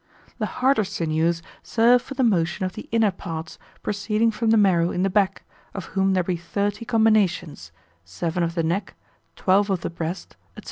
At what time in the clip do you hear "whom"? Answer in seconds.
5.93-6.13